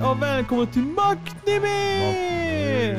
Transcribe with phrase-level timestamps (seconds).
[0.00, 2.00] Hej och välkommen till Maktnimi!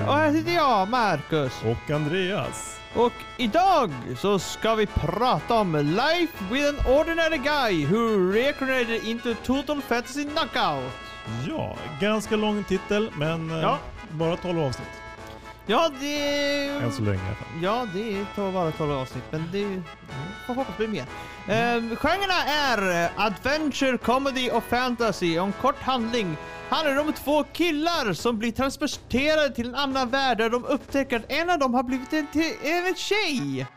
[0.08, 1.62] Och här sitter jag, Marcus.
[1.66, 2.80] Och Andreas.
[2.96, 9.34] Och idag så ska vi prata om Life with an ordinary guy who reincarnated into
[9.44, 10.92] total fantasy knockout.
[11.50, 13.78] Ja, ganska lång titel, men eh, Ja.
[14.12, 14.88] bara 12 avsnitt.
[15.66, 16.68] Ja, det...
[16.70, 17.64] Än så länge i alla fall.
[17.64, 19.82] Ja, det tar bara 12 avsnitt, men det
[20.48, 21.02] får hoppas bli mer.
[21.02, 25.40] Um, genrerna är eh, adventure, comedy och fantasy.
[25.40, 26.38] Om kort handling
[26.70, 31.32] handlar om två killar som blir transporterade till en annan värld där de upptäcker att
[31.32, 32.28] en av dem har blivit en,
[32.64, 33.68] en tjej.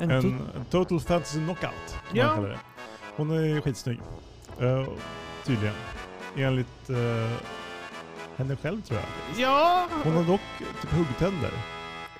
[0.00, 0.24] En En,
[0.56, 2.46] en total fantasy knockout, Ja.
[3.16, 4.00] Hon är skitsnygg.
[4.62, 4.88] Uh,
[5.44, 5.74] tydligen.
[6.36, 6.96] Enligt uh,
[8.36, 9.40] henne själv tror jag.
[9.40, 10.40] Ja, Hon har dock
[10.80, 11.50] typ huggtänder.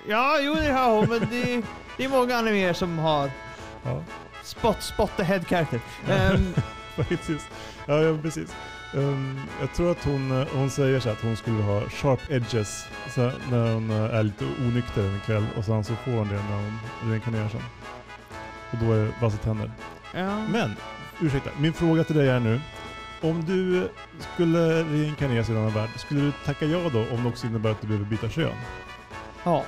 [0.07, 1.61] ja, jo det har hon, men det,
[1.97, 3.31] det är många animer som har
[3.83, 4.03] Ja,
[4.43, 5.79] spot, spot the head character.
[6.07, 6.13] Ja.
[6.15, 6.53] Ehm,
[6.95, 7.49] faktiskt.
[7.85, 8.55] Ja, ja precis.
[8.93, 13.31] Um, jag tror att hon, hon säger så att hon skulle ha sharp edges så
[13.51, 16.55] när hon eh, är lite onykter en kväll och sen så får hon det när
[16.55, 16.79] hon
[17.11, 17.61] reinkarnerar sen.
[18.71, 19.71] Och då är det vassa tänder.
[20.13, 20.37] ja.
[20.51, 20.75] Men,
[21.21, 22.61] ursäkta, min fråga till dig är nu.
[23.21, 23.89] Om du
[24.33, 27.71] skulle reinkarneras i en annan värld, skulle du tacka ja då om det också innebär
[27.71, 28.53] att du behöver byta kön?
[29.43, 29.63] ja.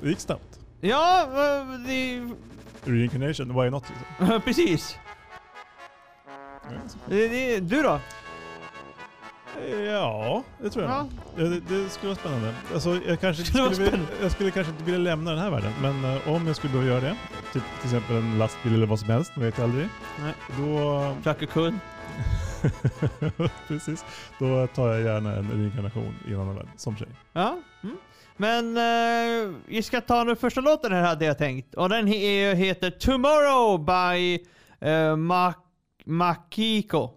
[0.00, 0.58] Det gick snabbt.
[0.80, 2.28] Ja, eh, det...
[2.84, 4.40] Reincarnation, why not liksom?
[4.44, 4.98] Precis.
[7.06, 8.00] Det, det, du då?
[9.68, 10.92] Ja, det tror jag.
[10.92, 11.02] Ja.
[11.36, 11.50] nog.
[11.50, 12.54] Det, det skulle vara spännande.
[12.74, 16.04] Alltså, jag, kanske Skulle vilja, jag skulle kanske inte vilja lämna den här världen, men
[16.04, 17.16] eh, om jag skulle behöva göra det,
[17.52, 19.88] typ till exempel en lastbil eller vad som helst, man vet jag aldrig.
[20.22, 20.34] Nej.
[20.58, 21.16] Då...
[21.24, 21.80] Chaka Kun.
[23.68, 24.04] Precis.
[24.38, 27.08] Då tar jag gärna en reinkarnation i en annan värld, som tjej.
[27.32, 27.58] Ja.
[27.82, 27.96] Mm.
[28.36, 31.74] Men eh, vi ska ta den första låten här hade jag tänkt.
[31.74, 34.38] Och den he heter Tomorrow by
[34.88, 35.54] uh, Ma
[36.04, 37.10] Makiko.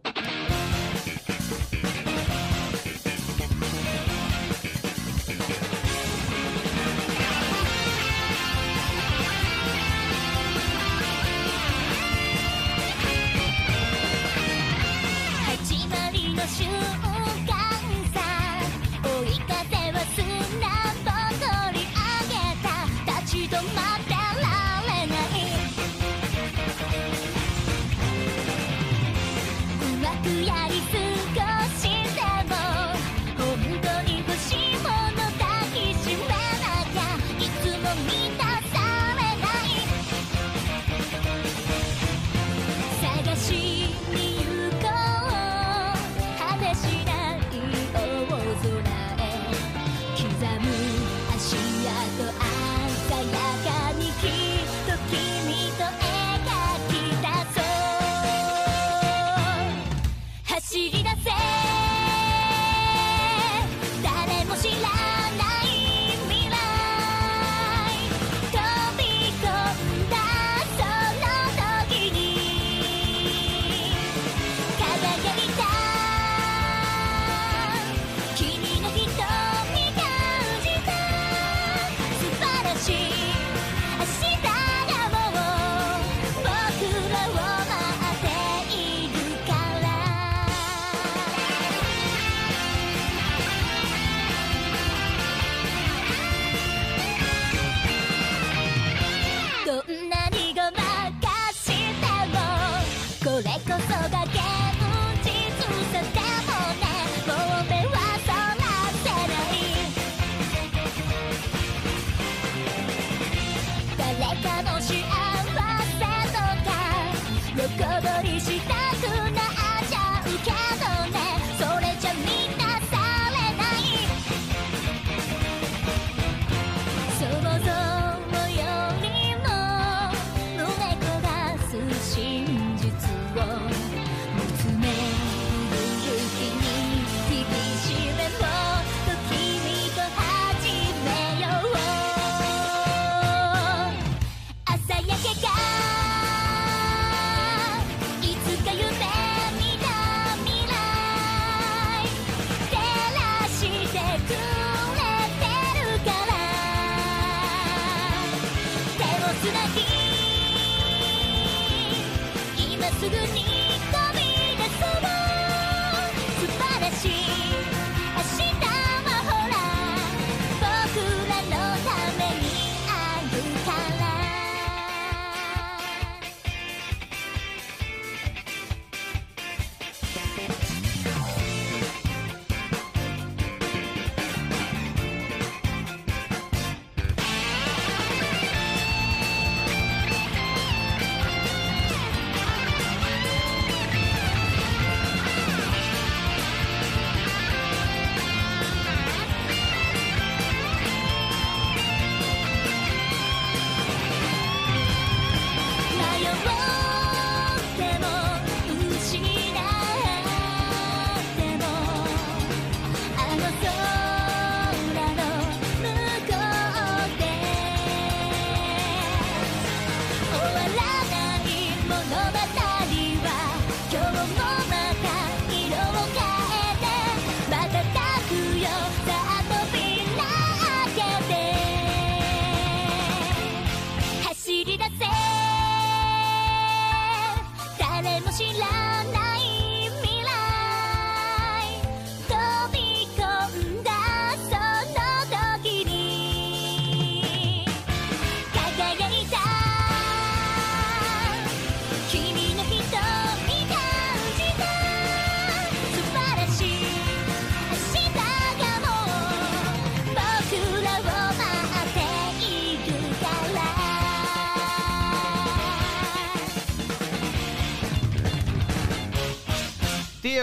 [222.13, 222.62] のまた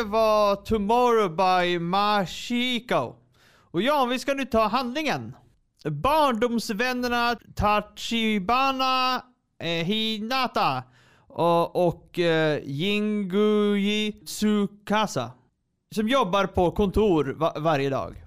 [0.00, 3.14] Det var Tomorrow by Mashiko.
[3.70, 5.36] Och ja, vi ska nu ta handlingen.
[5.84, 9.22] Barndomsvännerna Tachibana
[9.62, 10.82] eh, Hinata
[11.28, 15.30] och, och eh, Jinguji Tsukasa
[15.94, 18.22] som jobbar på kontor va- varje dag.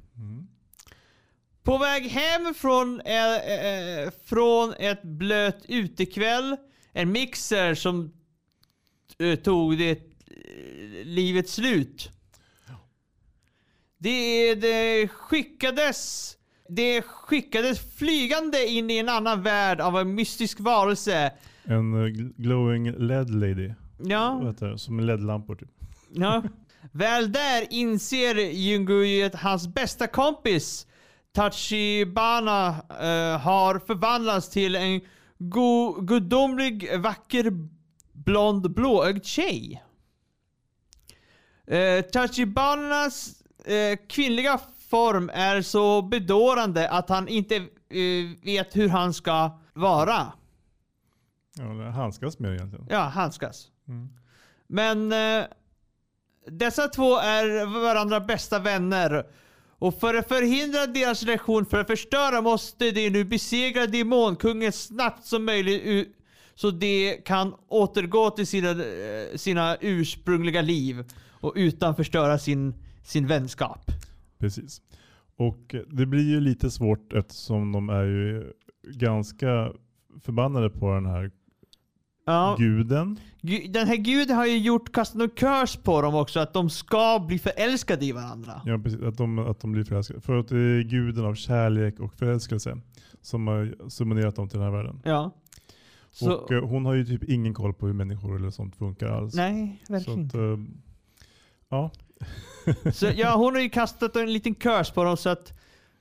[1.64, 6.58] På väg hem från, eh, eh, från ett blöt utekväll,
[6.94, 8.14] en mixer som
[9.20, 10.13] eh, tog det
[11.06, 12.10] livets slut.
[13.98, 16.30] Det, det skickades
[16.70, 21.32] det skickades flygande in i en annan värld av en mystisk varelse.
[21.64, 23.74] En eh, gl- glowing LED lady.
[24.00, 24.78] Ja, det?
[24.78, 25.70] Som LED-lampor typ.
[26.10, 26.44] ja.
[26.92, 30.88] Väl där inser Junguji att hans bästa kompis
[31.32, 35.02] Tachibana eh, har förvandlats till en
[35.38, 37.52] go- gudomlig, vacker,
[38.14, 39.84] blond, blåögd tjej.
[41.68, 49.14] Eh, Tachibanas eh, kvinnliga form är så bedårande att han inte eh, vet hur han
[49.14, 50.34] ska vara.
[51.58, 52.88] Ja, handskas med egentligen.
[52.90, 53.68] Ja, handskas.
[53.88, 54.10] Mm.
[54.68, 55.46] Men eh,
[56.48, 59.26] dessa två är varandra bästa vänner.
[59.80, 65.26] Och för att förhindra deras relation, för att förstöra, måste de nu besegra demonkungen snabbt
[65.26, 66.16] som möjligt
[66.56, 71.06] så de kan återgå till sina, eh, sina ursprungliga liv
[71.44, 72.74] och utan förstöra sin,
[73.04, 73.92] sin vänskap.
[74.40, 74.82] Precis.
[75.36, 78.52] Och det blir ju lite svårt eftersom de är ju
[78.94, 79.72] ganska
[80.22, 81.32] förbannade på den här
[82.26, 83.20] Ja, guden.
[83.42, 86.70] gu- den här guden har ju gjort kastat en curse på dem också, att de
[86.70, 88.62] ska bli förälskade i varandra.
[88.66, 89.02] Ja, precis.
[89.02, 90.22] Att de, att de blir förälskade.
[90.22, 92.78] För att det är guden av kärlek och förälskelse
[93.22, 95.00] som har summonerat dem till den här världen.
[95.04, 95.32] Ja.
[96.12, 99.08] Så, Och eh, hon har ju typ ingen koll på hur människor eller sånt funkar
[99.08, 99.34] alls.
[99.36, 100.58] nej, verkligen att, eh,
[101.74, 101.92] ja.
[102.94, 105.54] Så ja, hon har ju kastat en liten curse på dem så att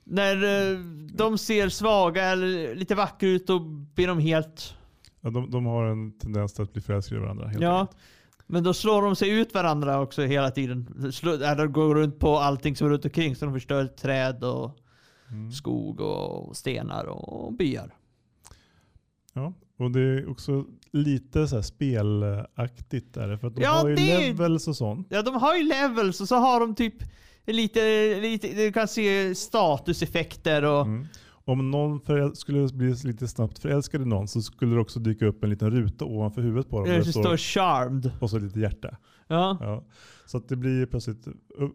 [0.03, 0.35] när
[0.71, 0.79] eh,
[1.13, 3.59] de ser svaga eller lite vackra ut då
[3.95, 4.75] blir de helt...
[5.21, 7.47] ja de, de har en tendens till att bli förälskade i varandra.
[7.47, 7.79] Helt Ja.
[7.79, 7.97] enkelt.
[8.47, 11.11] Men då slår de sig ut varandra också hela tiden.
[11.13, 14.79] Slå, eller går runt på allting som är runt omkring så de förstör träd och
[15.31, 15.51] Mm.
[15.51, 17.93] skog och stenar och byar.
[19.33, 23.37] Ja, och det är också lite så spelaktigt där.
[23.37, 25.07] För att de Ja, har ju det- levels och sånt.
[25.09, 26.95] Ja, de har ju levels och så har de typ
[27.45, 27.79] lite,
[28.21, 30.81] lite du kan se statuseffekter och...
[30.85, 31.05] Mm.
[31.45, 31.99] Om någon
[32.35, 35.71] skulle bli lite snabbt förälskad i någon så skulle det också dyka upp en liten
[35.71, 36.89] ruta ovanför huvudet på dem.
[36.89, 38.11] Det det står charmed.
[38.21, 38.97] och så lite hjärta.
[39.27, 39.57] Ja.
[39.61, 39.83] Ja.
[40.25, 41.27] Så att det blir plötsligt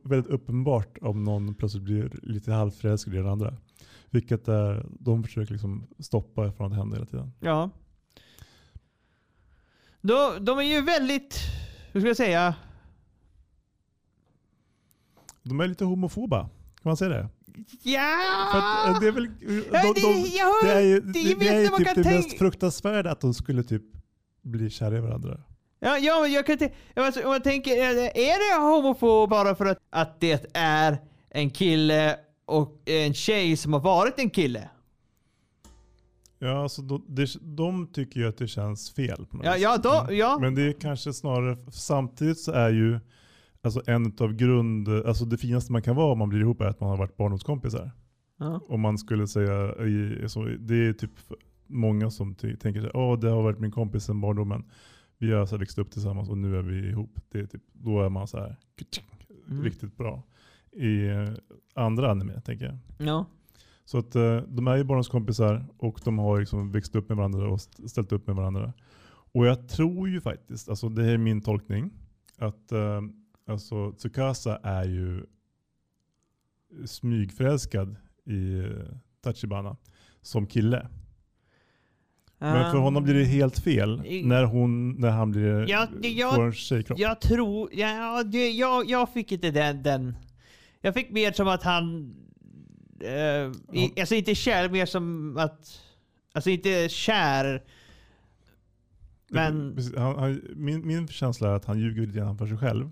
[0.04, 3.54] väldigt uppenbart om någon plötsligt blir lite halvförälskad i den andra.
[4.10, 7.32] Vilket är, de försöker liksom stoppa från att hända hela tiden.
[7.40, 7.70] Ja.
[10.00, 11.38] De, de är ju väldigt,
[11.92, 12.54] hur ska jag säga?
[15.42, 16.40] De är lite homofoba.
[16.40, 16.50] Kan
[16.82, 17.28] man säga det?
[17.82, 18.48] Ja!
[18.52, 19.24] För att, eh, det är väl,
[19.72, 22.04] Ja, de, det- de, jag hör- det är ju, det- det, är ju typ det
[22.04, 23.82] mest fruktansvärda att de skulle typ
[24.42, 25.40] bli kära i varandra.
[25.80, 29.66] Ja, ja men jag kan inte, alltså, om jag tänker, är det homofob bara för
[29.66, 30.98] att, att det är
[31.30, 34.68] en kille och en tjej som har varit en kille?
[36.38, 39.26] Ja, alltså de, det, de tycker ju att det känns fel.
[39.26, 40.16] På något Ja, ja, då, Mm.
[40.16, 40.38] ja.
[40.40, 42.98] Men det är kanske snarare, samtidigt så är ju
[43.62, 46.64] alltså en av grund, alltså det finaste man kan vara om man blir ihop är
[46.66, 47.90] att man har varit barndomskompisar.
[48.38, 48.60] ja.
[48.68, 49.74] Om man skulle säga,
[50.28, 51.10] så, det är typ
[51.66, 54.64] många som tänker sig, åh det har varit min kompis sedan barndomen.
[55.18, 57.20] Vi har så här växt upp tillsammans och nu är vi ihop.
[57.32, 58.56] Det är typ, då är man så här
[59.50, 59.62] Mm.
[59.64, 60.22] riktigt bra.
[60.72, 61.28] I eh,
[61.74, 63.06] andra anime tänker jag.
[63.08, 63.26] ja.
[63.88, 67.48] Så att eh, de är ju barndomskompisar och de har liksom växt upp med varandra
[67.48, 68.72] och st- ställt upp med varandra.
[69.32, 71.90] Och jag tror ju faktiskt, alltså det här är min tolkning,
[72.38, 73.00] att eh,
[73.46, 75.24] alltså, Tsukasa är ju
[76.86, 78.64] smygförälskad i eh,
[79.22, 79.76] Tachibana
[80.22, 80.88] som kille.
[82.38, 86.34] Men för honom blir det helt fel när, hon, när han blir, Ja, det- jag-
[86.34, 86.98] får en tjejkropp.
[86.98, 90.14] Jag tror, ja, det, jag, jag fick inte den, den.
[90.80, 92.14] Jag fick mer som att han,
[93.00, 95.80] eh, i, alltså inte kär, mer som att,
[96.32, 97.64] alltså inte kär.
[99.30, 102.90] Men han, han, min, min känsla är att han ljuger lite grann för sig själv.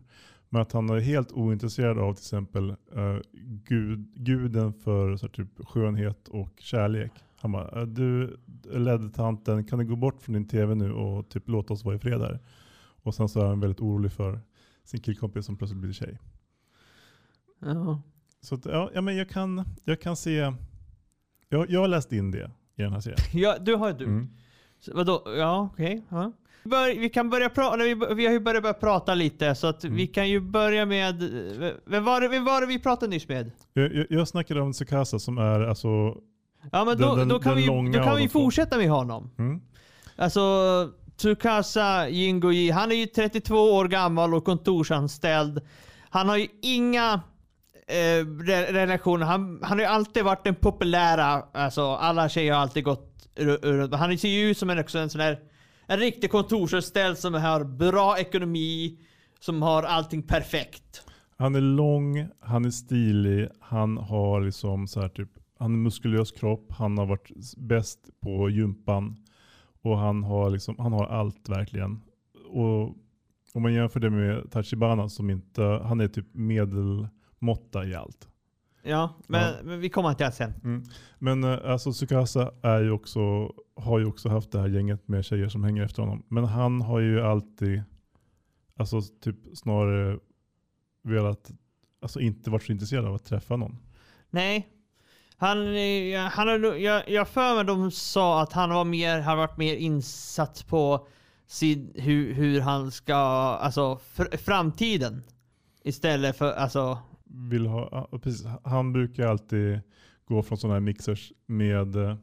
[0.48, 3.16] Men att han är helt ointresserad av till exempel eh,
[3.64, 7.12] gud, guden för så typ, skönhet och kärlek.
[7.36, 8.36] Han bara, "Eh, du
[8.72, 11.96] ledde tanten, kan du gå bort från din tv nu och typ låta oss vara
[11.96, 12.38] i fred här?
[13.02, 14.40] Och sen så är han väldigt orolig för
[14.84, 16.18] sin killkompis som plötsligt blir tjej.
[17.60, 18.02] ja.
[18.46, 20.52] Så att, ja, ja, men jag kan, jag kan se,
[21.48, 23.18] jag, jag har läst in det i den här serien.
[23.32, 24.04] ja, du har ju du.
[24.04, 24.28] Mm.
[24.80, 25.22] Så Vadå?
[25.38, 26.02] Ja, okej.
[26.08, 26.32] Ja.
[26.64, 29.84] Bör, vi kan börja prata, vi, vi har ju börjat, börjat prata lite så att
[29.84, 29.96] Mm.
[29.96, 31.22] vi kan ju börja med,
[31.86, 33.50] vem var, det, vem var det vi pratade nyss med?
[33.72, 35.88] Jag, jag, jag snackade om Tsukasa som är alltså,
[36.72, 39.30] Ja men då, den- då kan vi, då kan vi fortsätta med honom.
[39.38, 39.60] mm,
[40.16, 40.40] Alltså
[41.16, 45.60] Tsukasa Jingoji, han är ju 32 år gammal och kontorsanställd.
[46.10, 47.20] Han har ju inga
[47.86, 48.98] eh, re.
[49.24, 53.94] Han, han har ju alltid varit den populära, alltså alla tjejer har alltid gått runt.
[53.94, 55.38] Han ser ju ut som en, också en sån där,
[55.86, 58.98] en riktig kontorsanställd som har bra ekonomi,
[59.40, 61.02] som har allting perfekt.
[61.38, 66.32] Han är lång, han är stilig, han har liksom så här typ, han är muskulös
[66.32, 69.16] kropp, han har varit bäst på gympan
[69.82, 72.00] och han har, liksom, han har allt verkligen.
[72.48, 72.96] Och
[73.54, 77.08] om man jämför det med Tachibana som inte, han är typ medel
[77.40, 78.28] medelmåtta i allt.
[78.82, 79.62] Ja, men, Ja.
[79.64, 80.84] men vi kommer till det sen.
[81.18, 85.24] Men eh, alltså Tsukasa är ju också, har ju också haft det här gänget med
[85.24, 86.24] tjejer som hänger efter honom.
[86.28, 87.82] Men han har ju alltid,
[88.76, 90.18] alltså typ snarare
[91.02, 91.50] velat,
[92.02, 93.78] alltså inte varit så intresserad av att träffa någon.
[94.30, 94.68] Nej.
[95.38, 99.36] Han, eh, han har, jag, jag för mig de sa att han var mer, har
[99.36, 101.06] varit mer insatt på
[101.46, 105.22] sin, hur, hur han ska, alltså fr, framtiden.
[105.84, 109.80] Istället för, alltså, Vill ha, precis, han brukar alltid
[110.24, 112.16] gå från sådana här mixers med eh,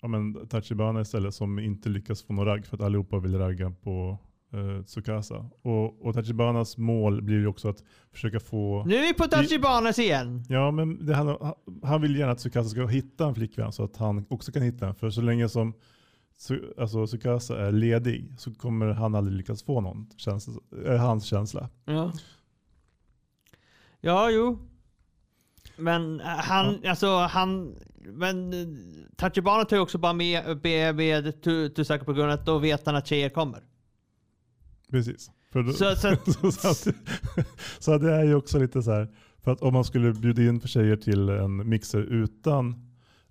[0.00, 3.70] ja, men Tachibana istället som inte lyckas få någon ragg för att allihopa vill ragga
[3.70, 4.18] på
[4.52, 5.46] eh, Tsukasa.
[5.62, 9.98] Och, och Tachibanas mål blir ju också att försöka få nu är vi på Tachibanas
[9.98, 10.44] igen.
[10.48, 13.96] Ja, men det, han, han vill gärna att Tsukasa ska hitta en flickvän så att
[13.96, 14.94] han också kan hitta en.
[14.94, 15.74] För så länge som
[16.78, 20.06] alltså, Tsukasa är ledig så kommer han aldrig lyckas få någon.
[20.16, 20.48] Känns,
[20.84, 21.68] är hans känsla.
[21.84, 22.12] Ja.
[24.00, 24.58] Ja, jo.
[25.76, 28.68] Men eh, han, alltså han, men eh,
[29.16, 32.86] Tachibana tar ju också bara med, med, med Tusaka på grund av att då vet
[32.86, 33.62] han att tjejer kommer.
[34.90, 35.30] Precis.
[35.52, 36.86] Då, Så- så så, så, att-
[37.78, 39.08] så det är ju också lite så här.
[39.44, 42.68] För att om man skulle bjuda in för tjejer till en mixer utan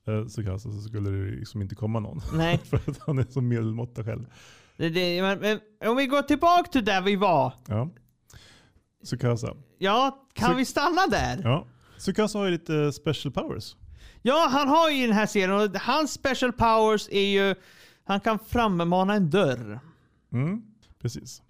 [0.08, 2.22] eh, Tsukasa så skulle det liksom inte komma någon.
[2.34, 2.58] Nej.
[2.70, 4.26] för att han är så medelmåtta själv.
[4.78, 5.60] Det, det, men, men,
[5.90, 7.54] om vi går tillbaka till där vi var.
[7.68, 7.90] Ja.
[9.06, 9.54] Tsukasa.
[9.78, 11.42] Ja, kan Så- vi stanna där?
[11.44, 11.68] Ja.
[12.00, 13.76] Tsukasa har ju lite special powers.
[14.22, 17.56] Ja, han har ju den här serien och hans special powers är ju
[18.04, 19.80] han kan frammana en dörr.
[20.34, 20.62] Mm,
[21.02, 21.42] precis.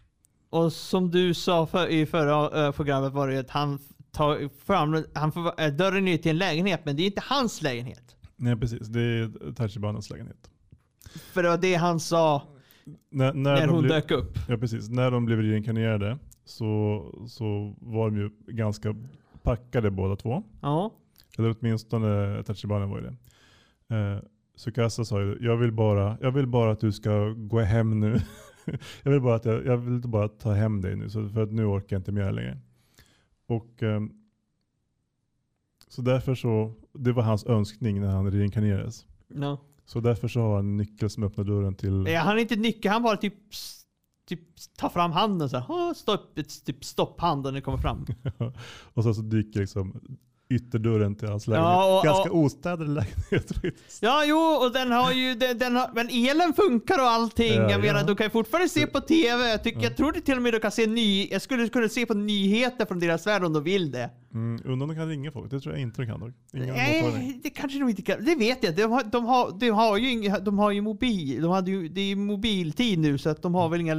[0.49, 3.79] Och som du sa för, i förra eh, programmet var det ju att han
[4.11, 7.61] tar fram, han får, eh, dörren är till en lägenhet men det är inte hans
[7.61, 8.15] lägenhet.
[8.35, 10.49] Nej precis, det är Tachibanas lägenhet.
[11.33, 12.43] För det var det han sa
[13.11, 14.37] När, när, när hon blev, dök upp.
[14.47, 16.17] Ja precis, när de blev reinkarnerade
[16.49, 18.95] så, så var de ju ganska
[19.43, 20.43] packade båda två.
[20.61, 20.91] Ja.
[21.37, 23.15] Eller åtminstone Tachibana var ju det.
[23.95, 24.19] Eh,
[24.55, 28.19] Sukasa sa ju, jag vill, bara, jag vill bara att du ska gå hem nu.
[29.03, 31.51] jag, vill bara att jag, jag vill bara ta hem dig nu, så för att
[31.51, 32.57] nu orkar jag inte mer längre.
[33.47, 34.11] Och ehm,
[35.87, 39.05] Så därför så, det var hans önskning när han reinkarnerades.
[39.27, 39.57] ja.
[39.85, 42.07] Så därför så har han en nyckel som öppnar dörren till...
[42.07, 43.33] Eh, Han är inte nyckel, han bara typ,
[44.29, 44.41] typ
[44.77, 45.93] tar fram handen så här.
[45.93, 48.05] Stopp, typ stopphanden när det kommer fram.
[48.93, 50.01] och sen så dyker liksom
[50.49, 51.69] ytterdörren till hans lägenhet.
[51.71, 53.51] Ja, och- Ganska och- ostädad lägenhet.
[54.01, 57.53] Ja, jo, och den har ju, den, den har, men elen funkar och allting.
[57.53, 58.05] Ja, jag menar, ja.
[58.05, 59.49] du kan ju fortfarande se på TV.
[59.49, 61.89] Jag, tycker, jag tror det till och med du kan se ny, jag skulle kunna
[61.89, 64.09] se på nyheter från deras värld om de vill det.
[64.33, 65.51] Mm, undrar om de kan ringa folk.
[65.51, 66.31] Det tror jag inte de kan dock.
[66.51, 68.25] Nej, det kanske de inte kan.
[68.25, 68.75] Det vet jag.
[68.75, 71.41] De har, de har, de har ju inga, de har ju mobil.
[71.41, 73.95] De hade ju, det är ju mobiltid nu så att de har väl inga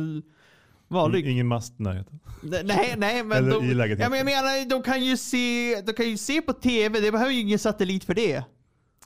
[0.90, 1.26] vanlig.
[1.26, 2.20] Ingen mast i närheten.
[2.42, 4.02] Nej, nej, men Eller de, i lägenheten.
[4.02, 7.00] ja, men jag menar, de kan ju se, de kan ju se på TV.
[7.00, 8.44] Det behöver ju ingen satellit för det.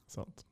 [0.06, 0.44] Sant.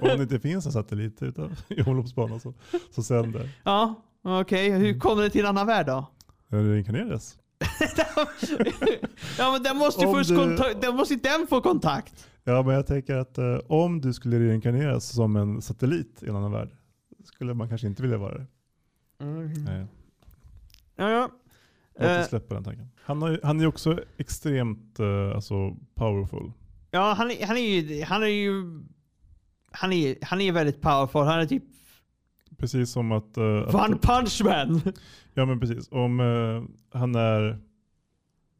[0.00, 2.54] Om det inte finns en satellit utan, i omloppsbanan så,
[2.90, 3.50] så sänder.
[3.64, 4.70] Ja, okej.
[4.70, 6.06] Hur kommer det till en annan värld då?
[6.48, 7.38] Den reinkarnerades.
[9.38, 12.26] ja men den måste ju först du- den måste den få kontakt.
[12.44, 16.36] Ja men jag tänker att eh, om du skulle reinkarneras som en satellit i en
[16.36, 16.70] annan värld
[17.24, 18.46] skulle man kanske inte vilja vara det.
[19.24, 19.86] Nej.
[20.98, 21.30] Ja, ja.
[21.98, 22.26] Jag inte eh.
[22.26, 22.90] släppa den tanken.
[23.04, 26.52] Han, har, han är ju också extremt eh, alltså, powerful.
[26.90, 28.04] Ja, han, är, han är ju...
[28.04, 28.82] Han är ju
[29.70, 31.22] han är, han är väldigt powerful.
[31.22, 31.62] Han är typ...
[32.58, 33.38] Precis som att...
[33.38, 34.80] Uh, One Punch Man!
[35.34, 35.88] Ja men precis.
[35.90, 37.58] Om uh, han är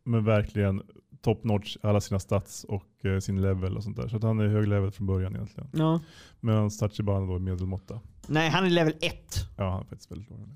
[0.04, 0.82] men verkligen
[1.20, 4.08] top notch alla sina stats och uh, sin level och sånt där.
[4.08, 5.70] Så att han är hög level från början egentligen.
[5.72, 6.00] Ja.
[6.40, 8.00] Medan Tachibana då är medelmåtta.
[8.26, 9.14] Nej, han är level 1.
[9.56, 10.48] Ja, han är faktiskt väldigt låg.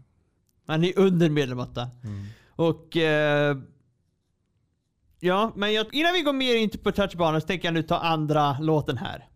[0.73, 1.91] Han är under medelmåtta.
[2.05, 2.27] Mm.
[2.57, 2.97] Och...
[2.97, 3.57] Eh,
[5.21, 7.99] ja, men jag, innan vi går mer in på touchbanan så tänker jag nu ta
[7.99, 9.29] andra låten här.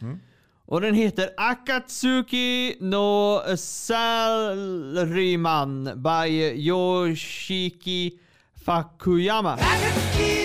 [0.00, 0.20] Mm.
[0.66, 4.64] Och den heter Akatsuki no Salryman
[6.02, 8.18] by Yoshiki
[8.64, 9.52] Fakuyama.
[9.52, 10.41] Akatsuki!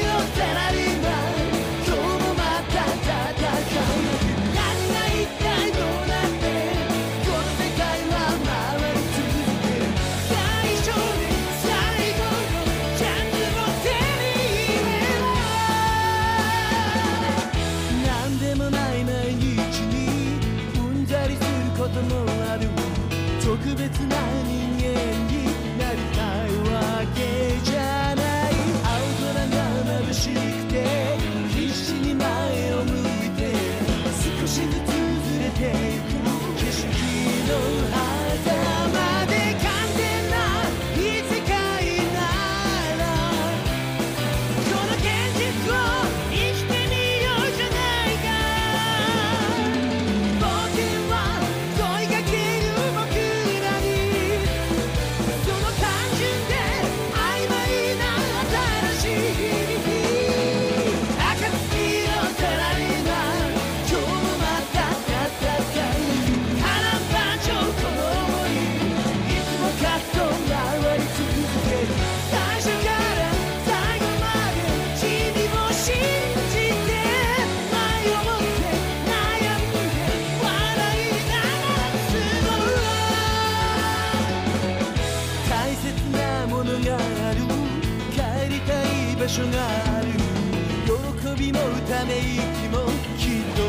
[92.17, 92.75] 駅も
[93.17, 93.61] きっと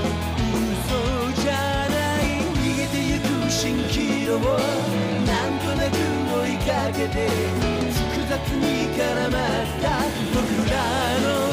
[0.72, 1.52] 嘘じゃ
[1.90, 2.24] ない。
[2.54, 4.38] 逃げてゆく蜃気楼を
[5.26, 5.94] なんとなく
[6.42, 7.16] 追いかけて
[7.92, 8.64] 複雑に
[8.96, 9.40] 絡まっ
[9.82, 9.84] た
[10.34, 10.72] 僕ら
[11.20, 11.47] の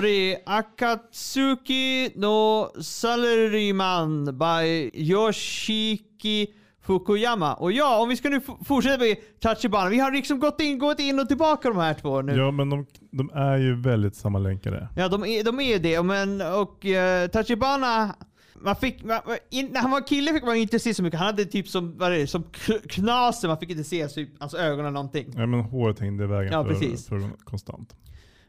[0.00, 6.46] Och det är Akatsuki no Salaryman by Yoshiki
[6.82, 7.54] Fukuyama.
[7.54, 9.90] Och ja, om vi ska nu fortsätta med Tachibana.
[9.90, 12.36] Vi har liksom gått in, gått in och tillbaka de här två nu.
[12.36, 14.88] Ja, men de, de är ju väldigt sammanlänkade.
[14.96, 16.02] Ja, de är, de är det.
[16.02, 18.14] Men, och uh, Tachibana,
[18.54, 21.18] man fick, man, in, när han var kille fick man inte se så mycket.
[21.18, 22.44] Han hade typ som, vad det, som
[22.88, 23.48] knaser.
[23.48, 25.26] Man fick inte se typ hans alltså ögon eller någonting.
[25.34, 27.08] Nej, men håret hängde i vägen ja, för, precis.
[27.08, 27.94] för konstant.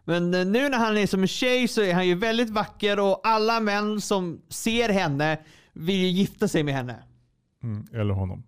[0.04, 3.00] Men eh, nu när han är som en tjej så är han ju väldigt vacker
[3.00, 5.40] och alla män som ser henne
[5.74, 7.04] vill ju gifta sig med henne.
[7.64, 8.44] Mm, eller honom.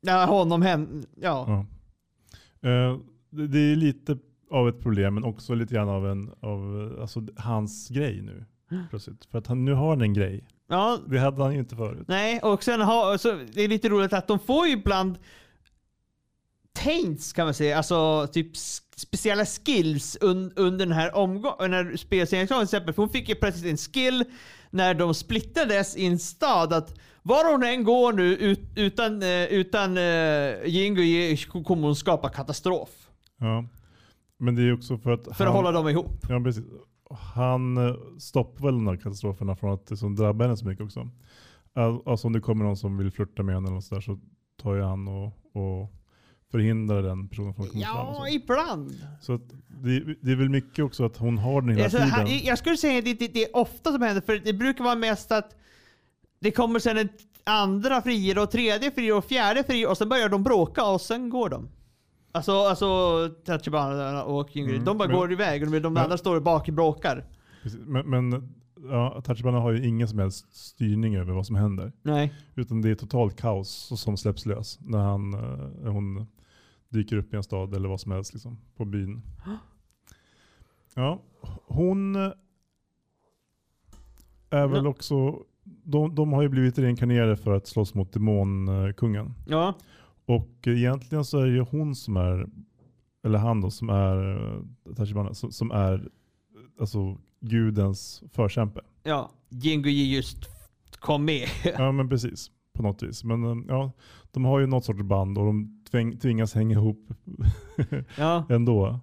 [0.00, 1.46] Ja, honom, henne, ja.
[2.60, 2.68] Ja.
[2.70, 2.98] Eh,
[3.30, 4.18] det, det är lite
[4.50, 8.44] av ett problem, men också lite grann av, en, av alltså, hans grej nu.
[8.90, 9.24] Plötsligt.
[9.24, 10.44] För att han, nu har han en grej.
[10.68, 12.04] Ja, Det hade han ju inte förut.
[12.08, 15.18] nej, och sen har, så det är lite roligt att de får ju ibland
[16.74, 18.56] taints kan man säga, alltså typ
[18.96, 22.94] speciella skills un, under den här omgången, när spelserien till exempel.
[22.94, 24.24] För hon fick ju plötsligt en skill
[24.70, 29.44] när de splittades i en stad att var hon än går nu ut, utan, eh,
[29.44, 32.90] utan uh, Jingu kommer hon skapa katastrof.
[33.38, 33.64] Ja.
[34.38, 36.26] Men det är också för att För han, att hålla dem ihop.
[36.28, 36.64] Ja, precis.
[37.10, 40.84] Han eh, stoppar väl de här katastroferna från att det som drabbar henne så mycket
[40.84, 41.08] också.
[41.74, 44.02] Al- Alltså om det kommer någon som vill flirta med henne eller något så, där,
[44.02, 44.18] så
[44.62, 45.92] tar ju han och, och
[46.58, 47.96] förhindrar den personen från att komma fram.
[47.96, 48.94] Ja, ibland.
[49.20, 49.42] så att
[49.82, 52.10] det, det är väl mycket också att hon har den hela Alltså, tiden.
[52.12, 54.84] han, jag skulle säga att det, det, det är ofta som händer, för det brukar
[54.84, 55.56] vara mest att
[56.40, 57.10] det kommer sen ett
[57.44, 61.28] andra frier och tredje frier och fjärde frier och sen börjar de bråka och sen
[61.30, 61.68] går de.
[62.32, 62.88] Alltså, alltså
[63.44, 66.68] Tachibana och Ingrid, Mm, de bara men- går iväg och de men- andra står bak
[66.68, 67.24] och bråkar.
[67.86, 68.54] Men, men
[68.90, 71.92] ja, Tachibana har ju ingen som helst styrning över vad som händer.
[72.02, 72.32] Nej.
[72.54, 76.26] Utan det är totalt kaos som släpps lös när han, eh, hon
[76.94, 79.22] dyker upp i en stad eller vad som helst liksom, på byn.
[80.94, 81.22] Ja,
[81.66, 82.16] hon
[84.50, 84.88] är väl Ja.
[84.90, 89.34] också, de, de har ju blivit reinkarnerade för att slåss mot demonkungen.
[89.46, 89.74] Ja.
[90.26, 92.46] Och egentligen så är det ju hon som är,
[93.24, 96.08] eller han då, som är eh, Tachibana, som, som är
[96.80, 98.80] alltså gudens förkämpe.
[99.02, 99.30] Ja.
[99.48, 100.38] Jinguji just
[101.00, 101.48] kom med.
[101.78, 103.24] Ja men precis, på något vis.
[103.24, 103.92] Men eh, ja,
[104.32, 107.08] de har ju något sorts band och de tväng, tvingas hänga ihop
[108.18, 108.46] ja.
[108.50, 109.00] ändå.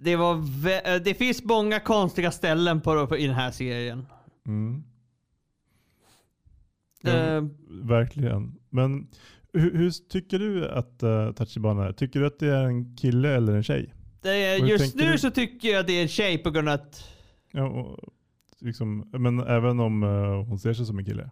[0.00, 4.06] Det, var vä- det finns många konstiga ställen på, på, i den här serien.
[4.46, 4.82] Mm.
[7.02, 8.58] Ja, Eh, verkligen.
[8.70, 9.08] Men
[9.52, 11.92] hur, hur tycker du att uh, Tachibana är?
[11.92, 13.94] Tycker du att det är en kille eller en tjej?
[14.20, 15.18] det, är- just nu du?
[15.18, 17.04] så tycker jag det är en tjej på grund av att
[17.52, 17.98] Ja, och,
[18.60, 21.30] liksom, men även om eh, hon ser sig som en kille?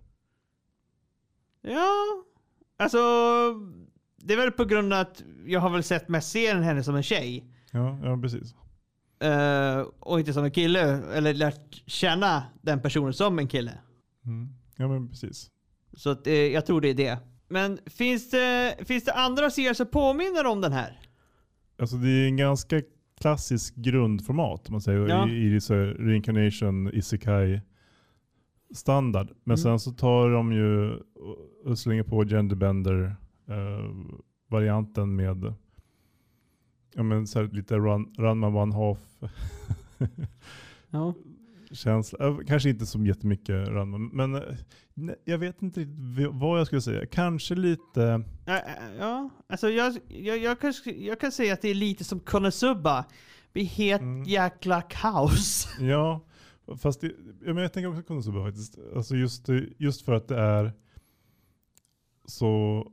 [1.62, 1.94] Ja,
[2.80, 2.98] alltså
[4.16, 6.94] det är väl på grund av att jag har väl sett mest serien henne som
[6.96, 7.44] en tjej.
[7.72, 8.54] Ja, ja precis.
[9.22, 10.80] eh, och inte som en kille.
[11.14, 13.72] Eller lärt känna den personen som en kille.
[14.26, 14.48] Mm.
[14.76, 15.50] Ja men precis.
[15.96, 17.18] Så att, eh, jag tror det är det.
[17.48, 21.00] Men finns det, finns det andra serier som påminner om den här?
[21.80, 22.80] Alltså det är en ganska
[23.20, 25.28] klassisk grundformat om man säger Ja.
[25.28, 27.60] i, i så reincarnation, isekai
[28.74, 29.26] standard.
[29.44, 29.58] Men Mm.
[29.58, 30.94] sen så tar de ju
[31.64, 33.16] och- slänger på genderbender
[33.48, 33.90] eh,
[34.48, 35.54] varianten med
[36.94, 38.98] ja, men så lite run, run my one half
[40.90, 41.14] Ja.
[41.72, 42.26] känsla.
[42.26, 44.42] Eh, Kanske inte så jättemycket run, men eh,
[44.94, 47.06] nej, jag vet inte riktigt vad jag skulle säga.
[47.06, 48.60] Kanske lite Ja,
[48.98, 53.04] ja, alltså jag, jag, jag, kan, jag kan säga att det är lite som Konosuba.
[53.52, 54.22] Det är helt Mm.
[54.24, 55.68] jäkla kaos.
[55.80, 56.20] Ja,
[56.76, 57.06] fast det,
[57.46, 58.78] ja, men jag tänker också Konosuba faktiskt.
[58.96, 60.72] Alltså just, just för att det är
[62.24, 62.86] så,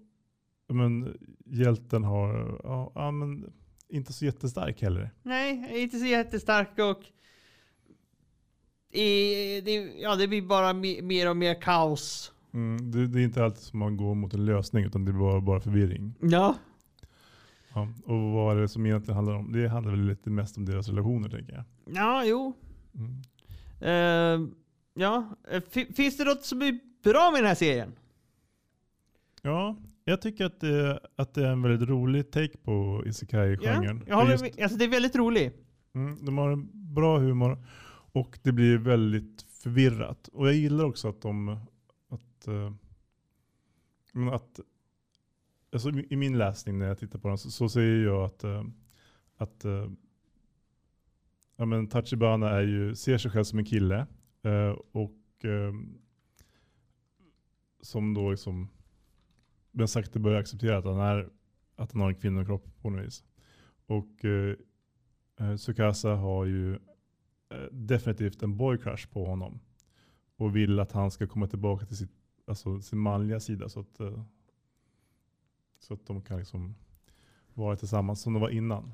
[0.69, 3.53] men hjälten har, ja, ja, men
[3.89, 5.11] inte så jättestark heller.
[5.23, 7.03] Nej, inte så jättestark och
[8.97, 12.31] i, det, ja, det blir bara me- mer och mer kaos.
[12.53, 15.19] Mm, det, det är inte alltid som man går mot en lösning utan det är
[15.19, 16.13] bara, bara förvirring.
[16.21, 16.55] Ja.
[17.73, 19.51] Ja, och vad är det som egentligen handlar om?
[19.51, 21.63] Det handlar väl lite mest om deras relationer tänker jag.
[21.95, 22.53] Ja, jo.
[22.95, 23.21] Mm.
[23.81, 24.47] Eh,
[24.93, 27.91] ja, Eh, fi- finns det något som är bra med den här serien?
[29.41, 34.03] Ja, jag tycker att det, att det är en väldigt rolig take på Ja, isekai-genren.
[34.29, 34.61] Just- med.
[34.63, 35.63] Alltså, det är väldigt roligt.
[35.95, 37.57] Mm, de har en bra humor
[38.13, 40.27] och det blir väldigt förvirrat.
[40.27, 41.49] Och jag gillar också att de,
[42.09, 42.73] att, eh,
[44.13, 44.59] men att
[45.73, 48.63] alltså i min läsning när jag tittar på den så, så ser jag att, eh,
[49.37, 49.89] att eh,
[51.57, 54.07] ja, men Tachibana är ju, ser sig själv som en kille
[54.43, 55.73] eh, och eh,
[57.81, 58.69] som då liksom
[59.71, 61.29] men sakta börjar acceptera att han, är,
[61.75, 63.23] att han har en kvinnokropp på något vis.
[63.85, 64.55] Och eh,
[65.39, 66.73] eh Sukasa har ju
[67.49, 69.59] eh, definitivt en boy crush på honom.
[70.35, 72.11] Och vill att han ska komma tillbaka till sitt
[72.47, 74.23] alltså sin manliga sida så att, eh,
[75.79, 76.75] så att de kan liksom
[77.53, 78.93] vara tillsammans som de var innan.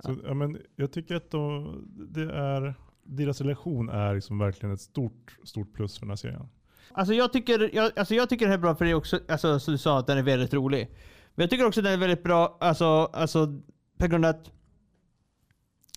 [0.00, 0.34] Så, ja.
[0.34, 2.74] men jag tycker att då, det är,
[3.04, 6.48] deras relation är liksom verkligen ett stort, stort plus för den här serien.
[6.92, 9.20] Alltså jag tycker, jag, alltså jag tycker det här är bra för det är också,
[9.28, 10.88] alltså som du sa, att den är väldigt rolig.
[11.34, 13.60] Men jag tycker också att den är väldigt bra, alltså, alltså
[13.98, 14.50] på grund av att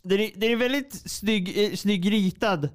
[0.04, 2.70] den är, den är väldigt snygg, eh, snygg ritad.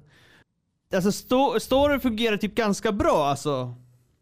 [0.93, 3.73] Alltså sto, storyn fungerar typ ganska bra alltså.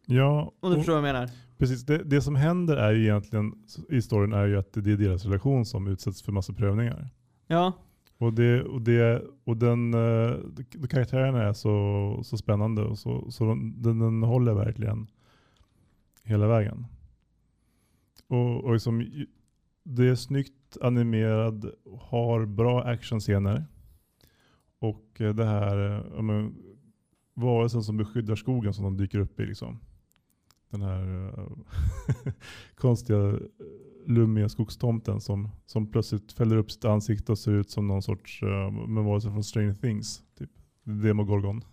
[0.05, 1.29] Ja, Om du och- förstår vad jag menar.
[1.59, 3.53] Precis, det, det som händer är ju egentligen
[3.89, 7.09] i storyn är ju att det är deras relation som utsätts för massa prövningar.
[7.47, 7.73] Ja.
[8.17, 10.37] Och, det, och, det, och den, eh,
[10.73, 15.07] de karaktärerna är så, så spännande och så, så de, den, den håller verkligen
[16.23, 16.85] hela vägen.
[18.27, 19.25] Och, och liksom,
[19.83, 23.65] det är snyggt animerad, har bra actionscener.
[24.79, 26.55] Och eh, det här eh, men,
[27.33, 29.45] varelsen som beskyddar skogen som de dyker upp i.
[29.45, 29.79] Liksom.
[30.69, 32.33] Den här eh,
[32.75, 33.35] konstiga eh,
[34.05, 38.43] lummiga skogstomten som, som plötsligt fäller upp sitt ansikte och ser ut som någon sorts
[38.43, 40.21] uh, men varelse från Stranger Things.
[40.37, 40.49] Typ.
[40.83, 41.63] Demogorgon.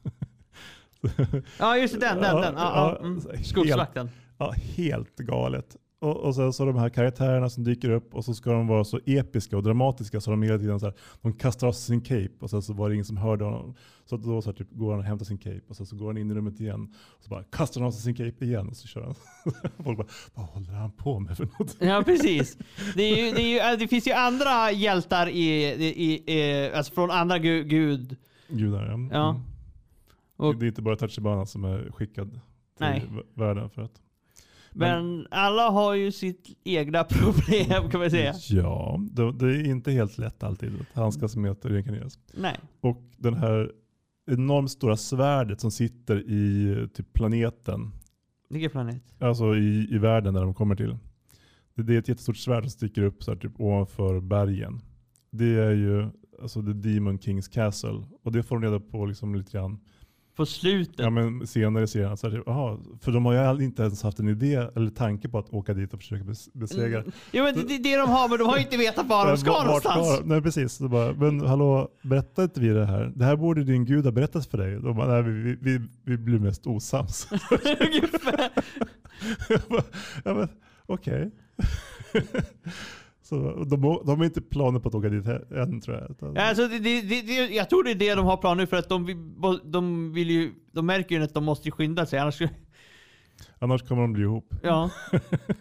[1.59, 2.54] Ja just den, den, den.
[2.54, 3.20] Ja, ja, mm.
[3.44, 4.11] Skogsvakten.
[4.38, 5.76] ja, helt galet.
[5.98, 8.85] Och, och sen så de här karaktärerna som dyker upp och så ska de vara
[8.85, 12.00] så episka och dramatiska så de hela tiden så här, de kastar av sig sin
[12.00, 13.74] cape och sen så var det ingen som hörde honom.
[14.04, 16.06] Så då så här, typ, går han och hämtar sin cape och sen så går
[16.06, 18.68] han in i rummet igen och så bara kastar han av sig sin cape igen
[18.68, 19.14] och så kör han.
[19.85, 21.76] Folk bara, vad håller han på med för något?
[21.80, 22.59] Ja precis.
[22.96, 26.70] Det, är ju, det, är ju, äh, det finns ju andra hjältar i, i, i,
[26.72, 28.16] alltså från andra gu, gud.
[28.48, 29.09] Gudar ja.
[29.12, 29.30] Ja.
[29.30, 29.42] Mm.
[30.37, 32.40] Och- Det är inte bara Tachibana som är skickad till
[32.80, 33.04] Nej.
[33.35, 33.92] världen för att
[34.78, 38.34] Men alla har ju sitt egna problem kan man säga.
[38.50, 42.18] Ja, det, det är inte helt lätt alltid att handskas med att reinkarneras.
[42.34, 42.56] Nej.
[42.80, 43.72] Och den här
[44.30, 47.90] enormt stora svärdet som sitter i typ planeten,
[48.48, 49.02] Vilken planet?
[49.18, 50.96] alltså i, i världen där de kommer till.
[51.74, 54.80] Det, det är ett jättestort svärd som sticker upp så här, typ ovanför bergen.
[55.30, 56.08] Det är ju
[56.42, 58.04] alltså The Demon Kings Castle.
[58.22, 59.78] Och det får de reda på liksom lite grann
[60.37, 60.94] På slutet.
[60.99, 62.16] ja, men senare i serien.
[62.16, 65.29] Så här, typ, aha, för de har ju inte ens haft en idé eller tanke
[65.29, 66.99] på att åka dit och försöka bes- besegra.
[67.01, 67.12] Mm.
[67.33, 69.37] Jo men det, är det de har, men de har ju inte vetat var de
[69.37, 70.14] ska Vart- någonstans.
[70.16, 70.25] ska?
[70.27, 70.79] Nej precis.
[70.79, 73.12] Bara, men hallå, berättar inte vi det här?
[73.16, 74.75] Det här borde din gud ha berättat för dig.
[74.81, 77.29] De bara, nej, vi, vi, vi, blir mest osams.
[79.49, 79.83] Jag bara,
[80.25, 80.49] ja, men
[80.87, 81.31] okej.
[83.26, 86.34] Så de, de har inte planer på att åka dit än tror jag.
[86.36, 88.76] Ja, Alltså, det, det, det, det, jag tror det är det de har planer för
[88.76, 89.32] att de,
[89.64, 92.42] de vill ju, de märker ju att de måste skynda sig annars
[93.58, 94.54] Annars kommer de bli ihop.
[94.62, 94.90] Ja.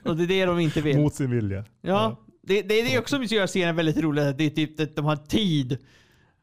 [0.04, 0.98] Och det är det de inte vill.
[1.02, 1.66] Mot sin vilja.
[1.82, 2.20] Ja.
[2.42, 4.24] Det, det är det också som gör serien väldigt rolig.
[4.38, 5.78] Det är typ att de har tid.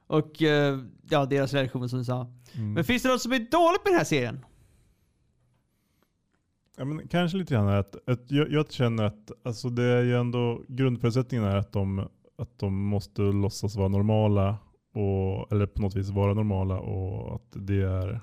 [0.07, 0.79] Och eh,
[1.11, 2.33] ja, deras relation som du sa.
[2.55, 2.73] Mm.
[2.73, 4.45] Men finns det något som är dåligt med den här serien?
[6.77, 10.17] Ja, men kanske lite grann att, att jag, jag känner att alltså det är ju
[10.17, 12.09] ändå grundförutsättningen är att de,
[12.39, 14.59] att de måste låtsas vara normala
[14.95, 18.21] och, eller på något vis vara normala och att det är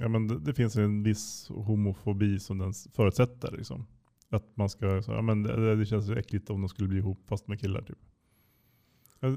[0.00, 3.52] ja, men det, det finns en viss homofobi som den förutsätter.
[3.52, 3.86] Liksom.
[4.30, 7.28] Att man ska, så, ja, men det, det känns äckligt om de skulle bli ihop
[7.28, 7.82] fast med killar.
[7.82, 7.98] Typ.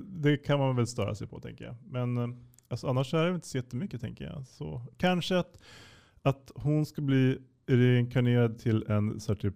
[0.05, 1.75] Det kan man väl störa sig på tänker jag.
[1.85, 2.27] Men eh,
[2.67, 4.47] alltså, annars är det inte så jättemycket tänker jag.
[4.47, 5.61] Så, kanske att,
[6.21, 7.37] att hon ska bli
[7.77, 9.55] reinkarnerad till en så typ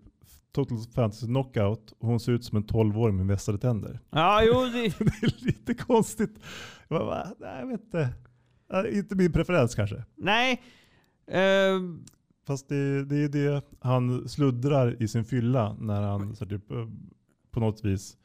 [0.51, 3.99] total fantasy knockout och hon ser ut som en 12-åring med vässade tänder.
[4.09, 6.39] Ja, jo, det, Det är lite konstigt.
[6.87, 7.27] Jag, bara?
[7.39, 8.09] Nej, jag vet inte.
[8.91, 10.03] Inte min preferens kanske.
[10.15, 10.61] nej.
[11.27, 12.03] Ehm,
[12.47, 16.87] Fast det, det är det han sluddrar i sin fylla när han så typ, eh,
[17.51, 18.17] på något vis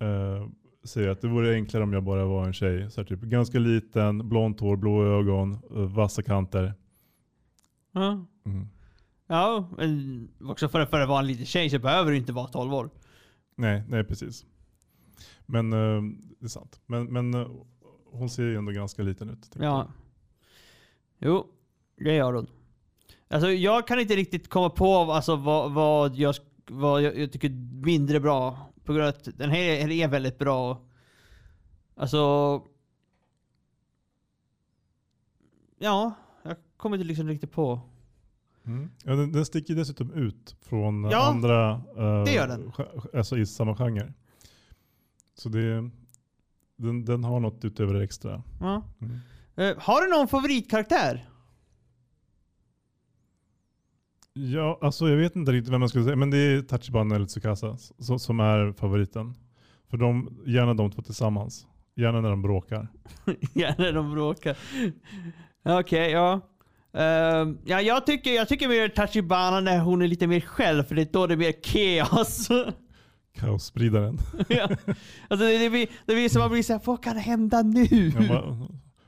[0.00, 0.48] eh,
[0.84, 2.90] säger att det vore enklare om jag bara var en tjej.
[2.90, 6.74] Så typ, ganska liten, blont hår, blå ögon, eh, vassa kanter.
[7.92, 8.26] ja.
[8.46, 8.68] Mm.
[9.26, 12.48] Ja, men också för, för att vara en liten tjej så behöver du inte vara
[12.48, 12.90] 12 år.
[13.54, 14.46] Nej, nej precis.
[15.46, 16.02] Men eh,
[16.40, 16.80] det är sant.
[16.86, 17.48] Men, men eh,
[18.10, 19.50] hon ser ju ändå ganska liten ut.
[19.60, 19.88] Ja.
[21.18, 21.46] Jo,
[21.96, 22.46] det gör hon.
[23.28, 26.34] Alltså jag kan inte riktigt komma på alltså, vad, vad, jag,
[26.66, 27.50] vad jag, jag tycker
[27.86, 28.58] mindre bra.
[28.84, 30.80] På grund av att den här, här är väldigt bra.
[31.94, 32.62] Alltså...
[35.78, 37.80] Ja, jag kommer inte liksom riktigt på.
[38.66, 38.90] Mm.
[39.04, 42.72] Ja, den, den sticker dessutom ut från eh, Ja, andra eh, det gör den.
[43.14, 44.12] Alltså i samma genre.
[45.34, 45.90] Så det,
[46.76, 48.42] den, den har något utöver det extra.
[48.60, 48.82] Ja.
[49.00, 49.18] Mm.
[49.56, 51.28] Eh, har du någon favoritkaraktär?
[54.32, 57.26] Ja, alltså jag vet inte riktigt vem man skulle säga, men det är Tachibana eller
[57.26, 59.34] Tsukasa som, som är favoriten.
[59.90, 61.66] För de, gärna de två tillsammans.
[61.94, 62.88] Gärna när de bråkar.
[63.52, 64.56] Ja, när de bråkar.
[65.62, 66.40] Okej, ja.
[66.96, 70.94] Ehm, ja, jag tycker, jag tycker mer Tachibana när hon är lite mer själv, för
[70.94, 72.48] det är då det är mer kaos.
[73.38, 74.18] Kaosspridaren.
[74.48, 74.68] ja.
[75.28, 78.10] alltså det, det, blir, det blir som man blir såhär, vad kan hända nu?
[78.28, 78.46] Bara,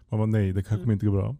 [0.09, 1.37] man bara nej, det kanske inte gå bra.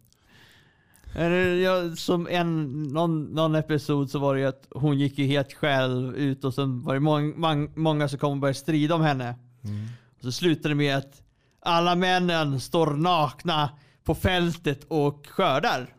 [1.15, 5.25] Eller, jag, som en, någon, någon episod så var det ju att hon gick ju
[5.25, 8.95] helt själv ut och sen var det mång, mång, många som kom och började strida
[8.95, 9.35] om henne.
[9.63, 9.87] Mm.
[10.17, 11.21] Och så slutade det med att
[11.61, 13.69] alla männen står nakna
[14.03, 15.98] på fältet och skördar.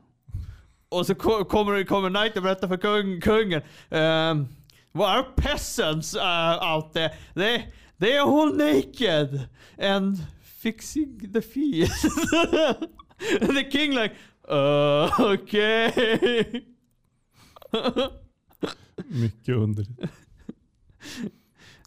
[0.91, 3.63] Och så kommer, kommer Knight och berättar för kung, kungen.
[3.91, 4.49] Um,
[4.93, 9.49] what are peasants uh, out there, they, they are all naked
[9.79, 11.91] and fixing the feet.
[13.41, 14.15] and the king like,
[14.49, 16.65] eh, uh, okay.
[19.07, 20.11] Mycket underligt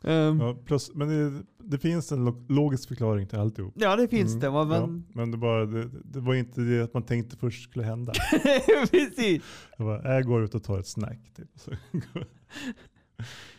[0.04, 3.74] um, Ja, plus, men det, det finns en lo- logisk förklaring till alltihop.
[3.78, 4.52] ja, det finns Mm, det.
[4.52, 7.86] Men, ja, men det, bara, det, det var inte det att man tänkte först skulle
[7.86, 8.14] hända.
[8.92, 9.44] precis.
[9.78, 11.20] Jag, bara, jag går ut och tar ett snack.
[11.36, 11.50] Typ.
[11.56, 12.26] Så går-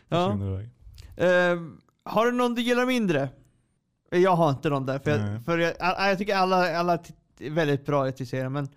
[0.08, 0.38] Ja.
[1.16, 3.28] Ehm, har du någon du gillar mindre?
[4.10, 4.98] Jag har inte någon där.
[4.98, 5.32] För, Nej.
[5.32, 6.98] jag, för jag, jag, jag tycker alla, alla
[7.38, 8.48] är väldigt bra regisserade.
[8.50, 8.68] Men,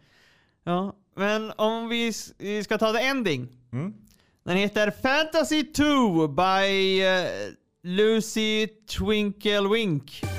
[0.63, 0.95] ja.
[1.15, 3.47] men om vi, vi ska ta the ending.
[3.71, 3.93] Mm.
[4.47, 10.36] Den heter Fantasy 2 by uh, Lucy Twinkle Wink.「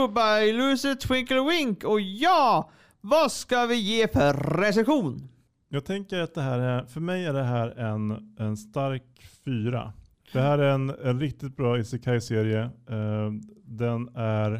[0.00, 1.84] Fantasy 2 by Loser Twinkle Wink.
[1.84, 2.70] Och ja,
[3.00, 5.28] vad ska vi ge för recension?
[5.68, 9.92] Jag tänker att det här är, för mig är det här en, en stark fyra.
[10.32, 12.62] Det här är en, en riktigt bra Isekai-serie.
[12.62, 13.30] Eh,
[13.64, 14.52] den är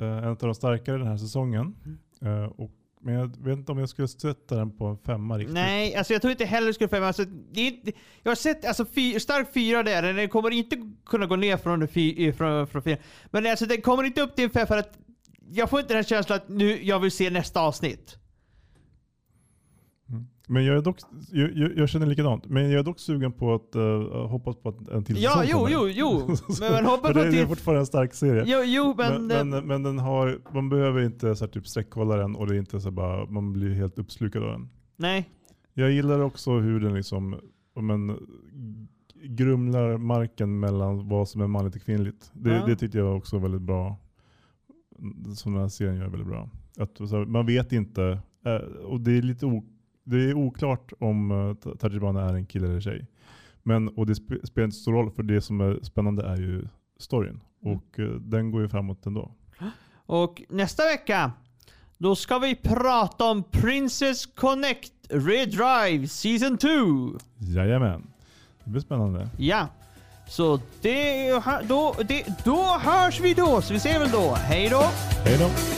[0.00, 1.74] eh, en av de starkare den här säsongen.
[2.22, 5.54] Eh, och, men jag vet inte om jag skulle sätta den på en femma riktigt.
[5.54, 7.06] Nej, alltså jag tror inte heller det skulle femma.
[7.06, 7.92] Alltså, det är inte,
[8.22, 10.12] jag har sett alltså, fy, stark fyra där.
[10.12, 10.76] Den kommer inte
[11.06, 12.96] kunna gå ner från, fy, eh, från, från fyra.
[13.30, 14.98] Men alltså, den kommer inte upp till en fem för att
[15.50, 18.18] jag får inte den känslan att nu jag vill se nästa avsnitt.
[20.10, 20.26] Mm.
[20.48, 20.98] Men jag, är dock,
[21.32, 22.46] jag, jag, jag känner likadant.
[22.46, 25.46] Men jag är dock sugen på att uh, hoppas på att en till Ja, säsong
[25.50, 25.72] jo, kommer.
[25.72, 26.36] jo, jo.
[26.60, 27.46] Men man hoppas på det, det är till...
[27.46, 28.44] fortfarande en stark serie.
[28.46, 29.26] Jo, jo, men...
[29.26, 32.54] Men, men, men den har, man behöver inte så här, typ sträckkolla den och det
[32.54, 34.68] är inte så bara, man blir helt uppslukad av den.
[34.96, 35.28] nej.
[35.74, 37.40] Jag gillar också hur den liksom,
[37.74, 38.16] om en,
[39.24, 42.30] grumlar marken mellan vad som är manligt och kvinnligt.
[42.32, 42.66] Det, Ja.
[42.66, 43.96] det tyckte jag var också väldigt bra.
[45.36, 46.50] Som den här serien gör väldigt bra.
[46.78, 48.54] Att, så här, man vet inte, eh,
[48.84, 49.64] och det är lite o,
[50.08, 53.06] det är oklart om uh, Tajibana är en kille eller tjej.
[53.62, 56.36] Men, och det sp- spelar inte så stor roll för det som är spännande är
[56.36, 56.64] ju
[56.98, 57.40] storyn.
[57.62, 59.30] Och eh, den går ju framåt ändå.
[60.06, 61.32] Och nästa vecka,
[61.98, 66.68] då ska vi prata om Princess Connect Redrive Season 2.
[67.38, 68.06] Jajamän.
[68.64, 69.28] Det blir spännande.
[69.38, 69.66] Ja.
[70.28, 71.30] Så det,
[71.68, 73.62] då, det, då hörs vi då.
[73.62, 74.34] Så vi ses väl då.
[74.34, 74.82] Hej då!
[75.24, 75.77] Hej då!